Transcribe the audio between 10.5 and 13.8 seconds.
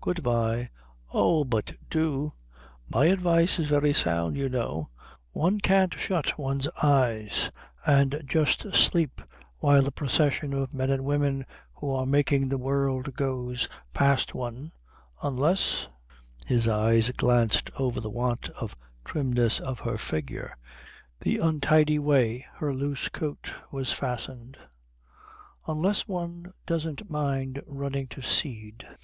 of men and women who are making the world goes